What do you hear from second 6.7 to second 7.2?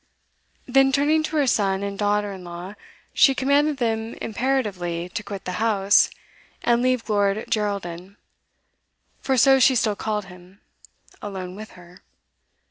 leave